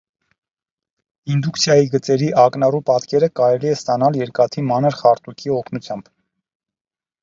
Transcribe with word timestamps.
Ինդուկցիայի 1.35 1.91
գծերի 1.97 2.31
ակնառու 2.45 2.81
պատկերը 2.89 3.31
կարելի 3.43 3.73
է 3.75 3.77
ստանալ 3.79 4.21
երկաթի 4.25 4.69
մանր 4.75 5.01
խարտուքի 5.05 5.59
օգնությամբ։ 5.63 6.15